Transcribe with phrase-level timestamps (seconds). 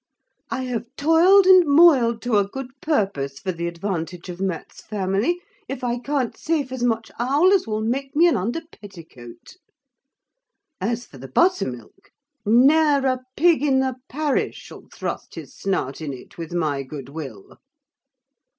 [0.49, 5.39] I have toiled and moyled to a good purpuss, for the advantage of Matt's family,
[5.67, 9.57] if I can't safe as much owl as will make me an under petticoat.
[10.81, 12.09] As for the butter milk,
[12.47, 17.09] ne'er a pig in the parish shall thrust his snout in it, with my good
[17.09, 17.59] will.